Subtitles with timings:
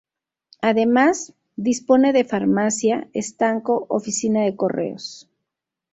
[0.61, 5.29] Además, dispone de farmacia, estanco, oficina de Correos.